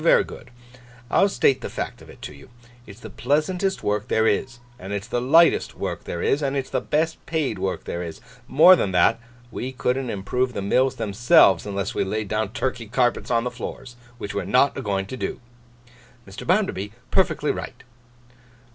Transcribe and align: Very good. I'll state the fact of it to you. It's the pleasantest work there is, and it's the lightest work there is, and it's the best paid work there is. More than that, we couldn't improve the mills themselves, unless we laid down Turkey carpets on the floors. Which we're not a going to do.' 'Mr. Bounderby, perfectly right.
Very 0.03 0.23
good. 0.23 0.49
I'll 1.11 1.29
state 1.29 1.61
the 1.61 1.69
fact 1.69 2.01
of 2.01 2.09
it 2.09 2.23
to 2.23 2.33
you. 2.33 2.49
It's 2.87 3.01
the 3.01 3.11
pleasantest 3.11 3.83
work 3.83 4.07
there 4.07 4.25
is, 4.25 4.57
and 4.79 4.93
it's 4.93 5.05
the 5.05 5.21
lightest 5.21 5.75
work 5.77 6.05
there 6.05 6.23
is, 6.23 6.41
and 6.41 6.57
it's 6.57 6.71
the 6.71 6.81
best 6.81 7.23
paid 7.27 7.59
work 7.59 7.83
there 7.83 8.01
is. 8.01 8.19
More 8.47 8.75
than 8.75 8.93
that, 8.93 9.19
we 9.51 9.71
couldn't 9.71 10.09
improve 10.09 10.53
the 10.53 10.61
mills 10.63 10.95
themselves, 10.95 11.67
unless 11.67 11.93
we 11.93 12.03
laid 12.03 12.29
down 12.29 12.49
Turkey 12.49 12.87
carpets 12.87 13.29
on 13.29 13.43
the 13.43 13.51
floors. 13.51 13.95
Which 14.17 14.33
we're 14.33 14.43
not 14.45 14.75
a 14.75 14.81
going 14.81 15.05
to 15.05 15.17
do.' 15.17 15.39
'Mr. 16.27 16.47
Bounderby, 16.47 16.93
perfectly 17.11 17.51
right. 17.51 17.83